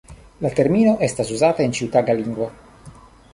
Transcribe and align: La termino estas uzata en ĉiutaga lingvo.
La 0.45 0.49
termino 0.59 0.93
estas 1.07 1.33
uzata 1.35 1.67
en 1.67 1.77
ĉiutaga 1.81 2.17
lingvo. 2.23 2.49